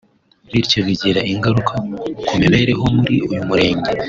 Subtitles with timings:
[0.51, 1.73] bityo bigira ingaruka
[2.27, 3.89] ku mibereho muri uyu murenge